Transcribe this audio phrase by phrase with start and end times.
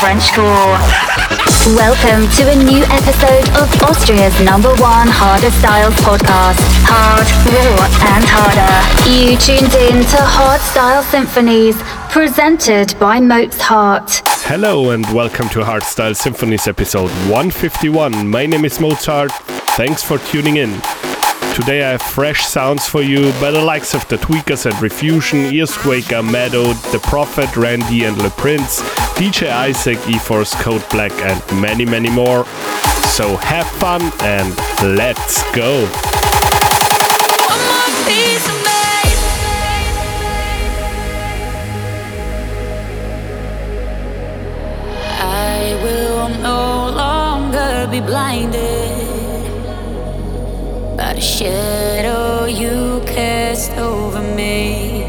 [0.00, 0.78] And Frenchcore.
[1.74, 6.58] Welcome to a new episode of Austria's number one harder styles podcast.
[6.84, 7.84] Hard, raw,
[8.14, 9.10] and harder.
[9.10, 11.76] You tuned in to Hard Style Symphonies,
[12.10, 14.22] presented by Mozhart.
[14.44, 18.28] Hello and welcome to Hardstyle Symphonies episode 151.
[18.28, 19.32] My name is Mozhart.
[19.76, 20.80] Thanks for tuning in.
[21.54, 25.52] Today I have fresh sounds for you by the likes of Da Tweekaz and Refuzion,
[25.52, 28.80] Earsquaker, Maddo, The Prophet, Ran-D and LePrince,
[29.16, 32.44] DJ Isaac, E-Force, Code Black and many many more.
[33.16, 34.56] So have fun and
[34.96, 35.88] let's go!
[48.06, 49.17] Blinded
[51.18, 55.02] the shadow you cast over me.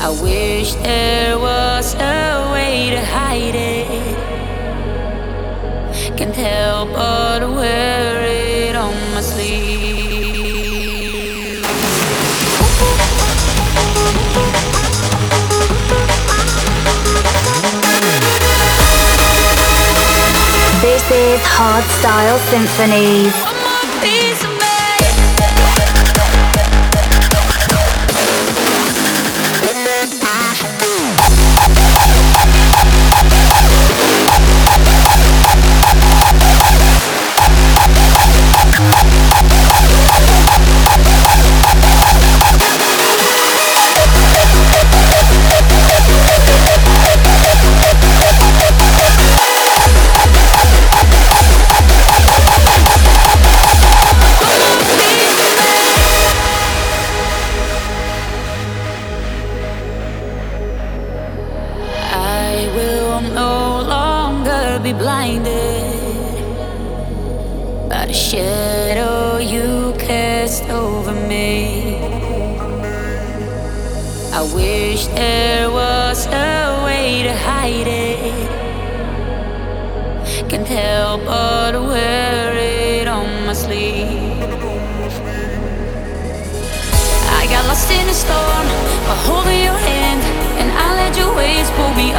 [0.00, 3.86] I wish there was a way to hide it.
[6.18, 9.68] Can't help but wear it on my sleeve.
[20.82, 23.57] This is Hard Style Symphonies.
[70.70, 71.96] Over me.
[74.32, 78.32] I wish there was a way to hide it.
[80.48, 84.40] Can't help but wear it on my sleeve.
[87.40, 88.66] I got lost in a storm
[89.06, 90.22] but holding your hand,
[90.60, 92.14] and I let your waves pull me.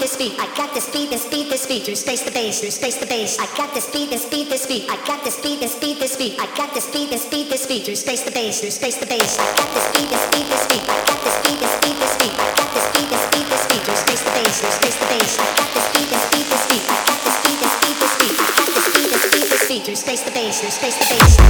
[0.00, 0.40] beat, this beat.
[0.40, 1.84] I got this beat, this beat, this beat.
[1.84, 3.38] Through space the bass, through space the bass.
[3.38, 4.88] I got this beat, this beat, this beat.
[4.88, 6.40] I got this beat, this beat, this beat.
[6.40, 7.84] I got this beat, this beat, this beat.
[7.84, 9.38] Through space the bass, through space the bass.
[9.38, 10.84] I got this beat, this beat, this beat.
[10.88, 12.32] I got this beat, this beat, this beat.
[12.32, 13.82] I got this beat, this beat, this beat.
[13.84, 15.32] Through space the bass, through space the bass.
[15.36, 16.84] I got this beat, this beat, this beat.
[16.88, 18.34] I got this beat, this beat, this beat.
[18.40, 19.82] I got this beat, this beat, this beat.
[19.84, 21.49] Through space the bass, through space the bass.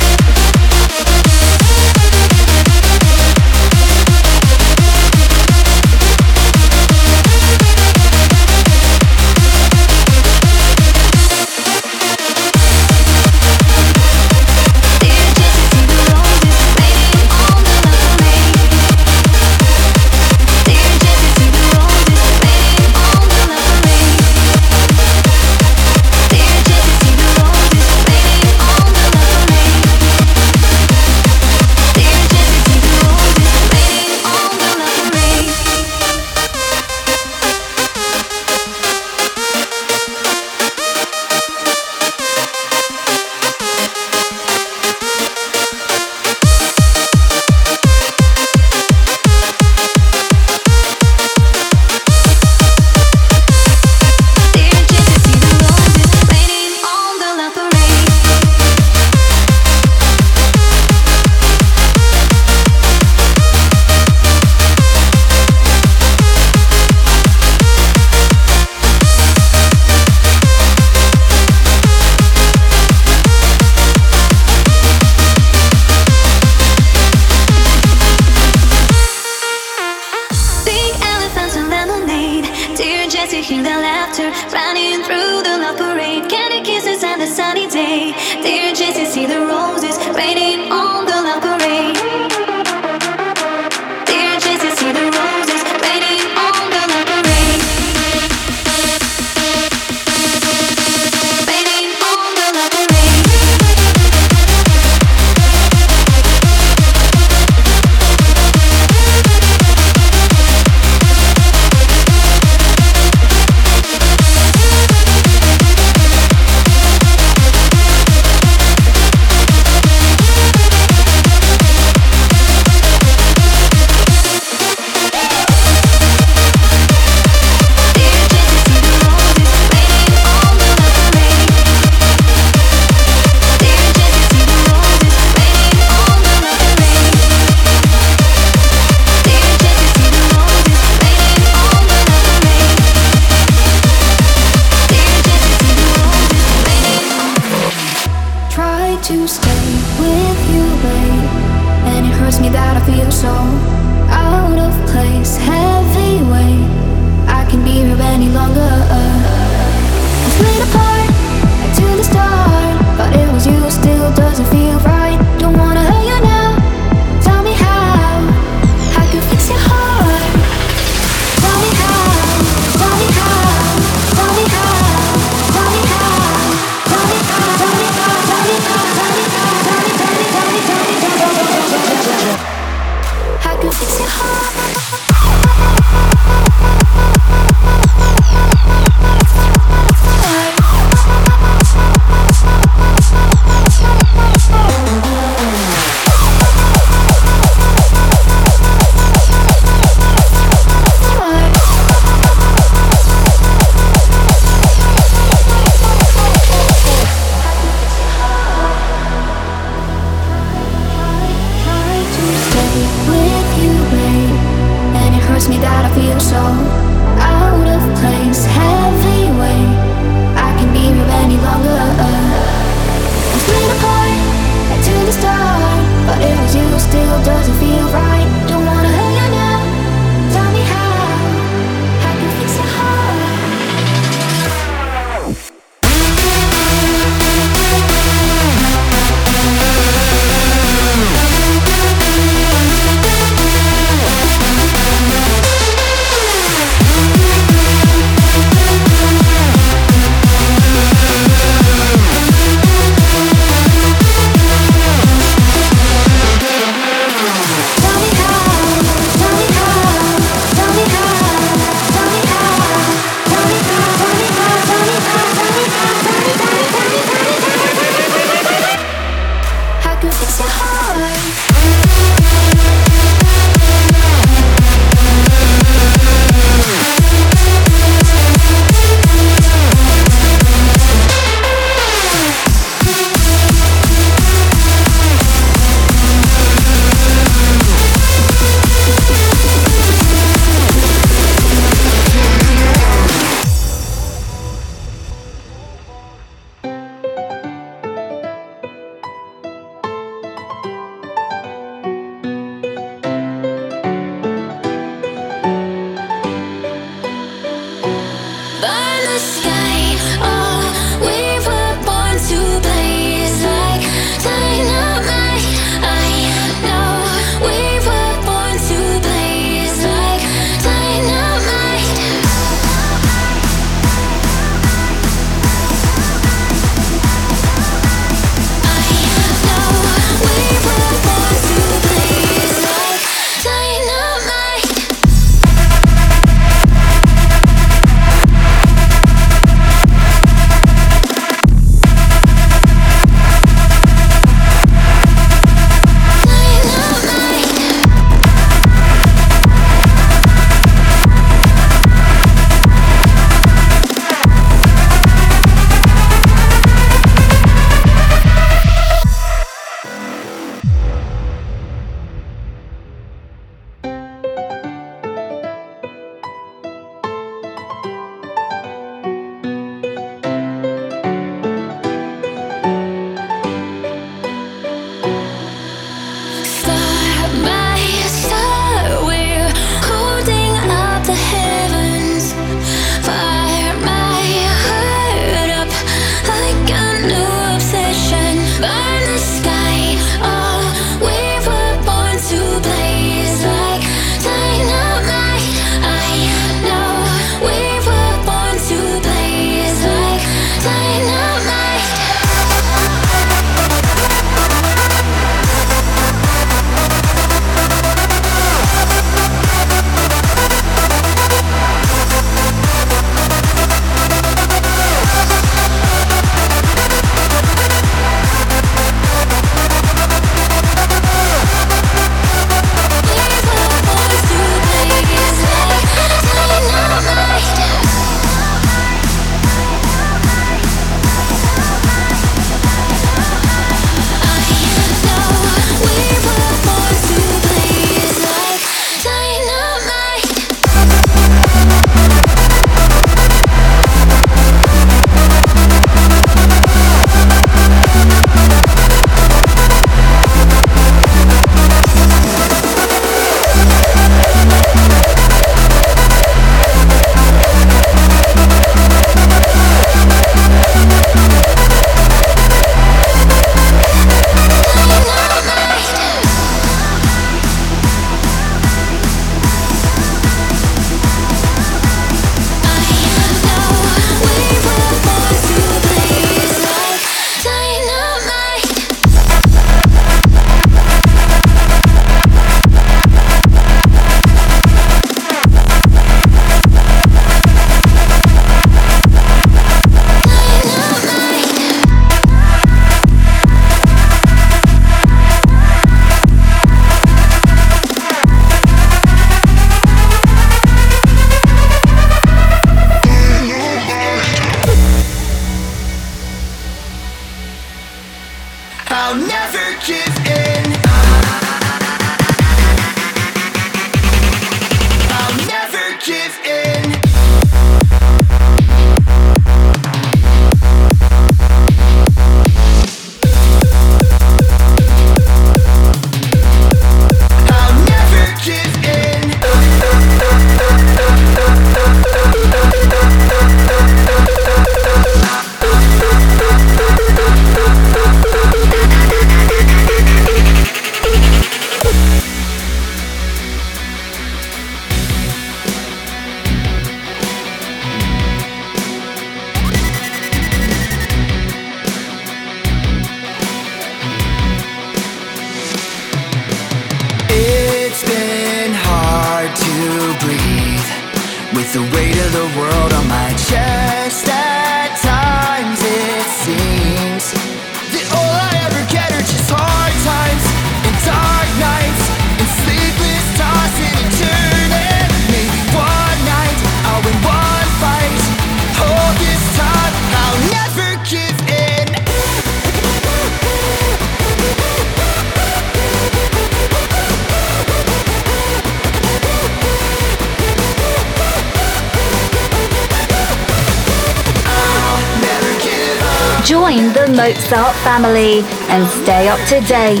[597.92, 598.40] family
[598.72, 600.00] and stay up to date.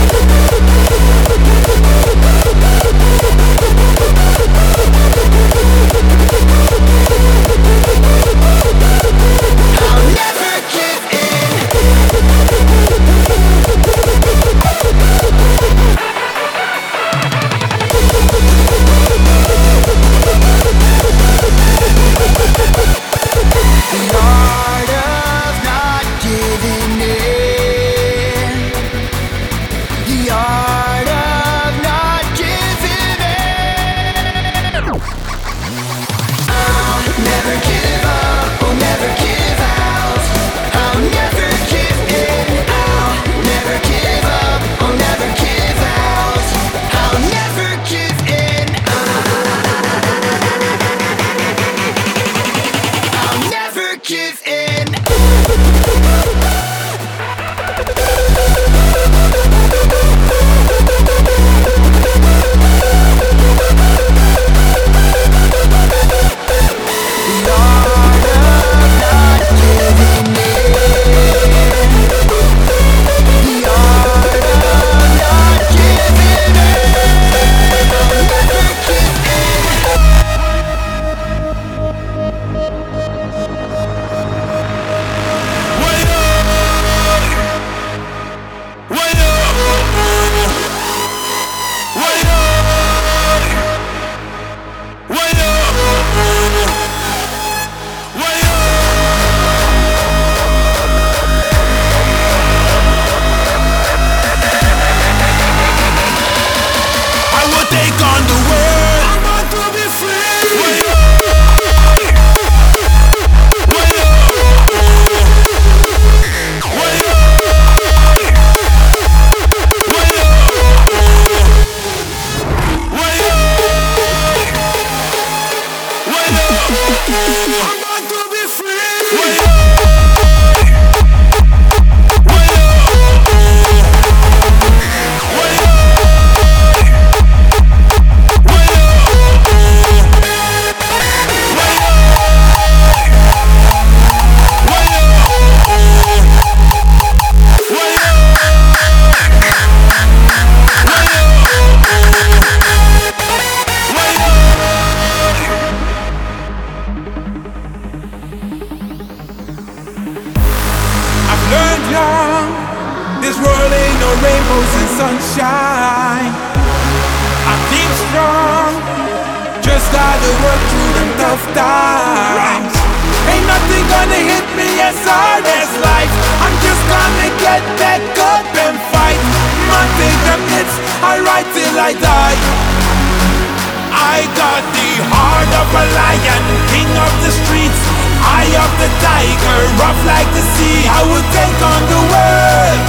[185.70, 187.82] of a lion, king of the streets,
[188.26, 190.82] eye of the tiger, rough like the sea.
[190.90, 192.80] I would take on the world.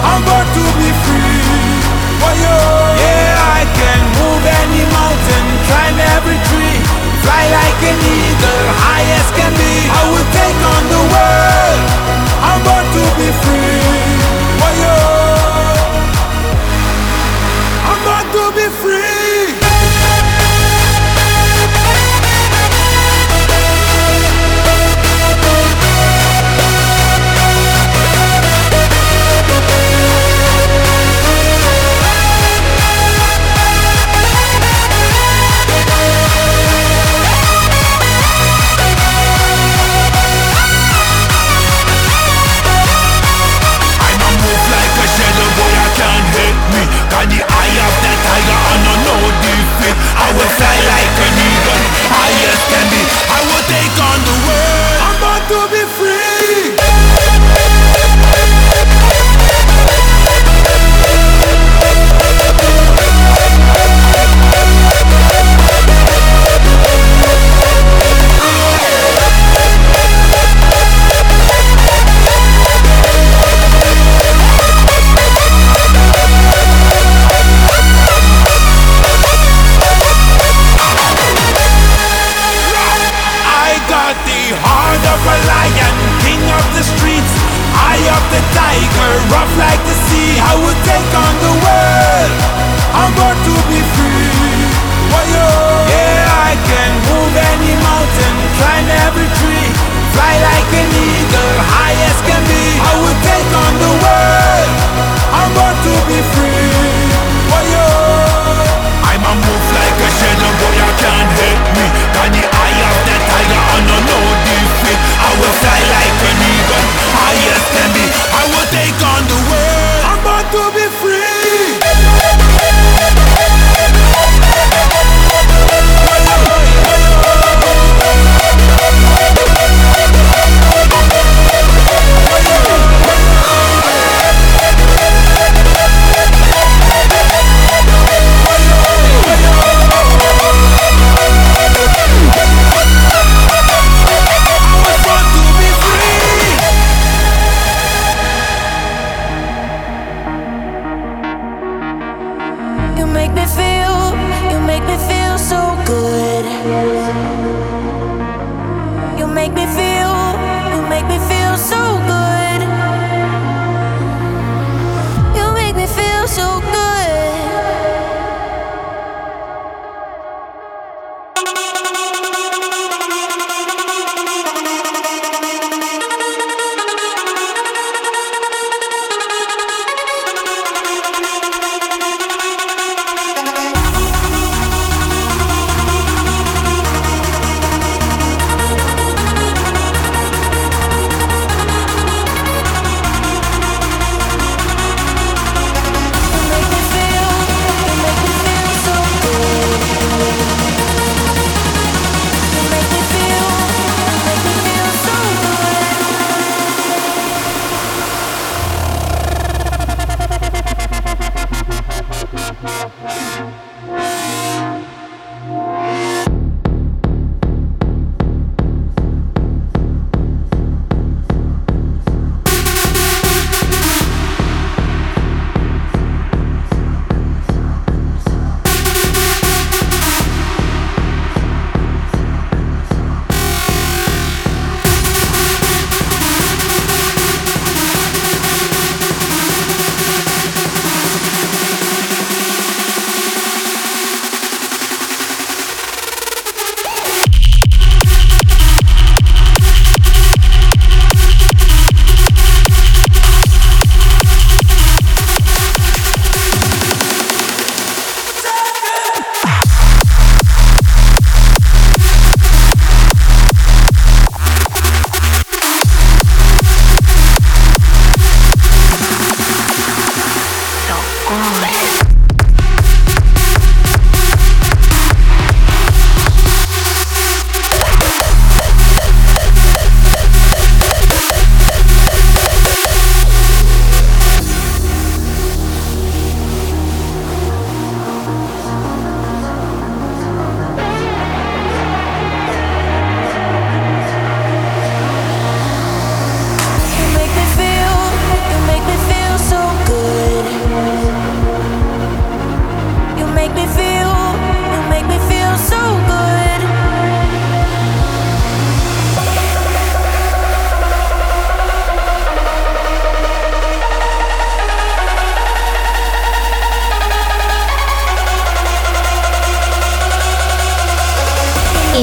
[0.00, 1.44] I'm born to be free.
[2.24, 6.78] Oh, Whoa, yeah, I can move any mountain, climb every tree,
[7.20, 9.72] fly like an eagle, high as can be.
[9.92, 11.80] I will take on the world.
[12.48, 13.81] I'm born to be free.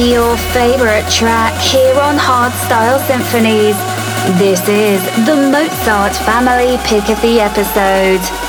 [0.07, 3.75] your favorite track here on Hardstyle Symphonies.
[4.39, 8.48] This is the Mozhart Family Pick of the Episode.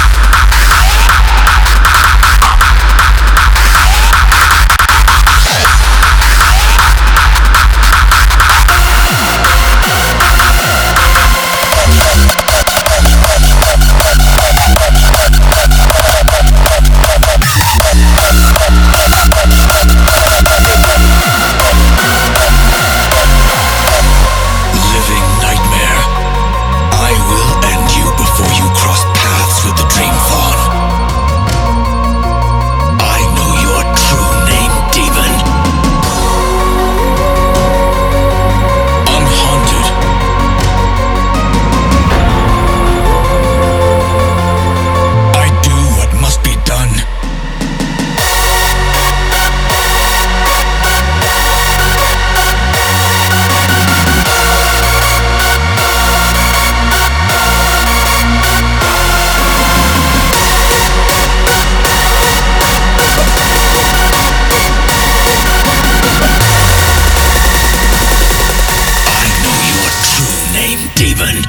[71.01, 71.41] demon.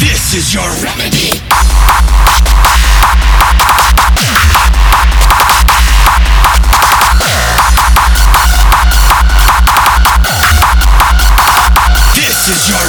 [0.00, 1.40] This is your remedy.
[12.14, 12.85] This is your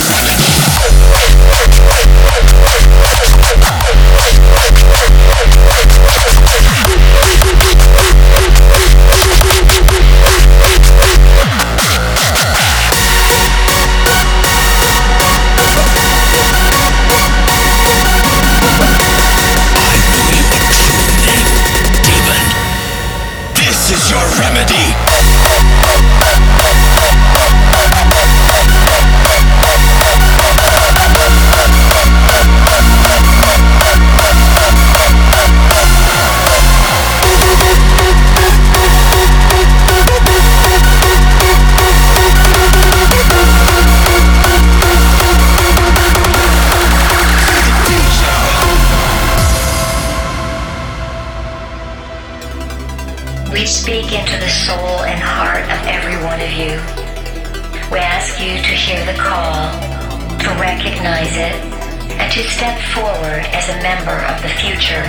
[62.20, 65.06] and to step forward as a member of the future.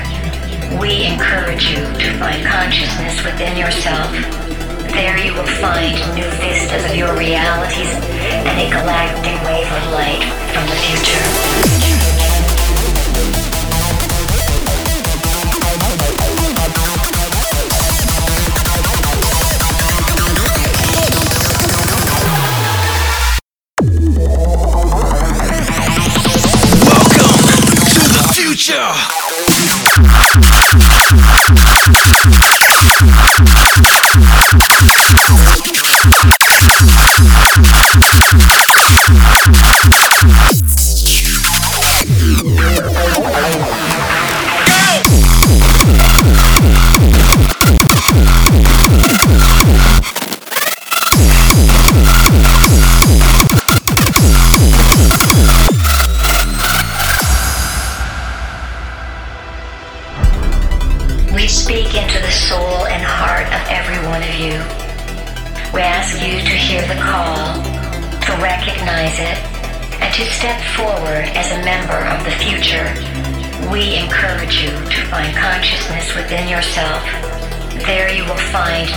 [0.79, 4.13] We encourage you to find consciousness within yourself.
[4.93, 7.93] There you will find new vistas of your realities
[8.49, 11.98] and a galactic wave of light from the future.
[43.49, 43.88] We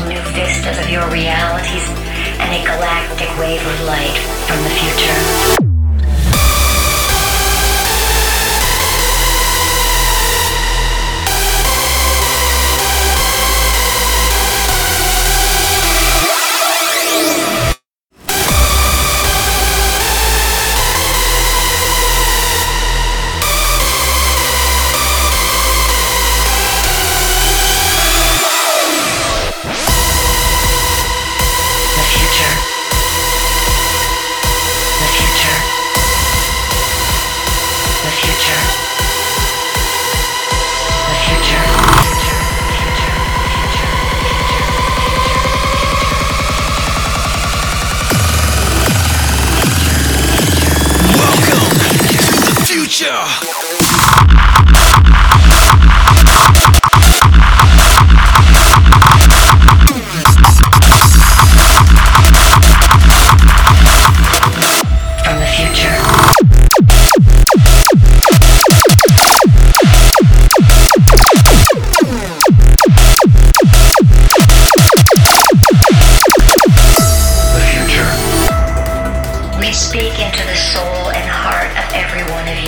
[0.07, 1.87] new vistas of your realities
[2.39, 5.70] and a galactic wave of light from the future.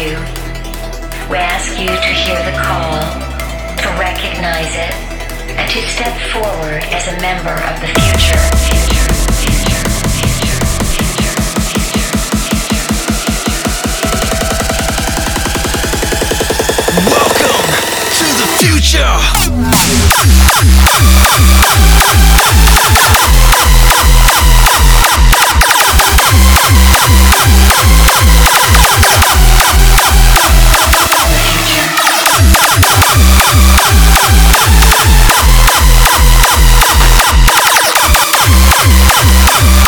[0.03, 0.19] You.
[1.31, 2.99] We ask you to hear the call,
[3.79, 4.91] to recognize it,
[5.55, 8.43] and to step forward as a member of the future.
[17.07, 17.63] Welcome
[18.17, 19.33] to the future.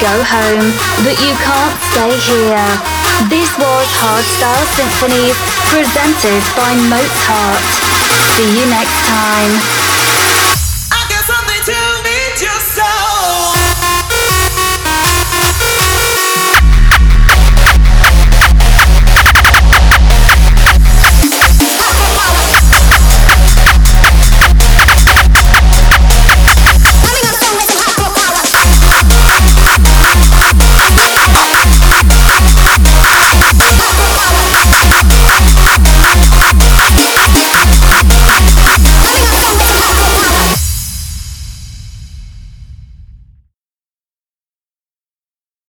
[0.00, 0.76] Go home,
[1.08, 2.68] but you can't stay here.
[3.32, 5.36] This was Hardstyle Symphonies
[5.72, 7.64] presented by Mozhart.
[8.36, 9.85] See you next time.